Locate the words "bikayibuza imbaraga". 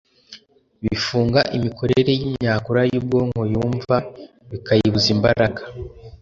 4.49-5.61